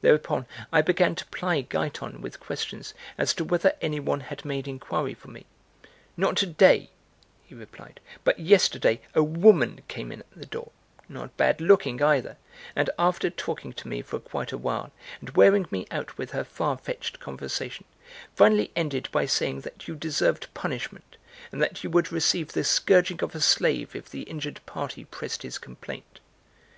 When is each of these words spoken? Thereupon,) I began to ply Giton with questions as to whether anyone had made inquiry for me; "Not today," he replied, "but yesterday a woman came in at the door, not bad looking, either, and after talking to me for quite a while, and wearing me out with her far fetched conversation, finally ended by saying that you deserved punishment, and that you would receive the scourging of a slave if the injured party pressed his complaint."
Thereupon,) 0.00 0.46
I 0.72 0.80
began 0.80 1.14
to 1.16 1.26
ply 1.26 1.60
Giton 1.60 2.22
with 2.22 2.40
questions 2.40 2.94
as 3.18 3.34
to 3.34 3.44
whether 3.44 3.74
anyone 3.82 4.20
had 4.20 4.42
made 4.42 4.66
inquiry 4.66 5.12
for 5.12 5.28
me; 5.28 5.44
"Not 6.16 6.38
today," 6.38 6.88
he 7.44 7.54
replied, 7.54 8.00
"but 8.24 8.38
yesterday 8.40 9.02
a 9.14 9.22
woman 9.22 9.82
came 9.86 10.10
in 10.10 10.20
at 10.20 10.30
the 10.34 10.46
door, 10.46 10.72
not 11.10 11.36
bad 11.36 11.60
looking, 11.60 12.00
either, 12.02 12.38
and 12.74 12.88
after 12.98 13.28
talking 13.28 13.74
to 13.74 13.86
me 13.86 14.00
for 14.00 14.18
quite 14.18 14.50
a 14.50 14.56
while, 14.56 14.92
and 15.20 15.36
wearing 15.36 15.66
me 15.70 15.86
out 15.90 16.16
with 16.16 16.30
her 16.30 16.42
far 16.44 16.78
fetched 16.78 17.20
conversation, 17.20 17.84
finally 18.34 18.70
ended 18.74 19.10
by 19.12 19.26
saying 19.26 19.60
that 19.60 19.86
you 19.86 19.94
deserved 19.94 20.48
punishment, 20.54 21.18
and 21.52 21.60
that 21.60 21.84
you 21.84 21.90
would 21.90 22.10
receive 22.10 22.54
the 22.54 22.64
scourging 22.64 23.22
of 23.22 23.34
a 23.34 23.42
slave 23.42 23.94
if 23.94 24.08
the 24.08 24.22
injured 24.22 24.62
party 24.64 25.04
pressed 25.04 25.42
his 25.42 25.58
complaint." 25.58 26.18